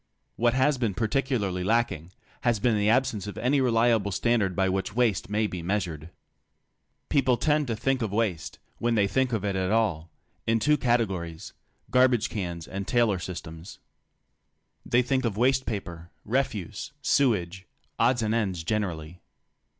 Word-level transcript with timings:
What 0.35 0.55
has 0.55 0.79
been 0.79 0.95
particularly 0.95 1.63
lacking 1.63 2.11
has 2.41 2.59
been 2.59 2.75
the 2.75 2.89
absence 2.89 3.27
of 3.27 3.37
any 3.37 3.61
reliable 3.61 4.11
standard 4.11 4.55
by 4.55 4.67
which 4.67 4.95
waste 4.95 5.29
may 5.29 5.45
be 5.45 5.61
measured. 5.61 6.09
People 7.09 7.37
tend 7.37 7.67
to 7.67 7.75
think 7.75 8.01
of 8.01 8.11
waste— 8.11 8.57
when 8.79 8.95
they 8.95 9.05
think 9.07 9.31
of 9.31 9.45
it 9.45 9.55
at 9.55 9.69
all— 9.69 10.09
in 10.47 10.57
two 10.57 10.75
categories, 10.75 11.53
garbage 11.91 12.31
cans 12.31 12.67
and 12.67 12.87
Taylor 12.87 13.19
systems. 13.19 13.77
They 14.83 15.03
think 15.03 15.23
of 15.23 15.37
waste 15.37 15.67
paper, 15.67 16.09
refuse, 16.25 16.93
sewage, 17.03 17.67
odds 17.99 18.23
and 18.23 18.33
ends 18.33 18.63
generally. 18.63 19.21